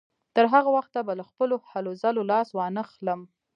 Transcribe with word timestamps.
تر 0.35 0.45
هغه 0.53 0.69
وخته 0.77 0.99
به 1.07 1.13
له 1.19 1.23
خپلو 1.29 1.55
هلو 1.71 1.91
ځلو 2.01 2.21
لاس 2.31 2.47
وانهخلم. 2.57 3.19